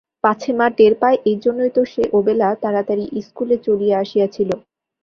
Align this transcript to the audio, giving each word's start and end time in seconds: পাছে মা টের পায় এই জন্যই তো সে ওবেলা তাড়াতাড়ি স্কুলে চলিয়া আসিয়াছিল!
পাছে 0.23 0.51
মা 0.53 0.67
টের 0.77 0.93
পায় 1.01 1.17
এই 1.25 1.37
জন্যই 1.43 1.71
তো 1.75 1.81
সে 1.91 2.03
ওবেলা 2.17 2.47
তাড়াতাড়ি 2.63 3.05
স্কুলে 3.27 3.55
চলিয়া 3.65 3.95
আসিয়াছিল! 4.03 4.49